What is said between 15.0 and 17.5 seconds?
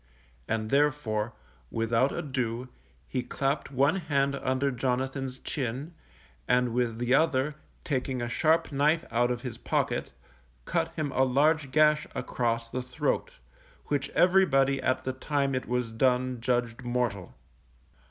the time it was done judged mortal.